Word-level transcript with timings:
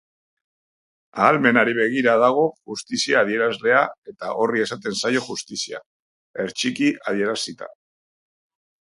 Ahalmenari 1.25 1.75
begira 1.79 2.15
dago 2.23 2.47
justizia 2.73 3.21
adierazlea 3.21 3.83
eta 4.13 4.33
horri 4.41 4.67
esaten 4.67 4.99
zaio 5.05 5.25
justizia, 5.31 5.87
hertsiki 6.45 6.93
adierazita. 7.15 7.75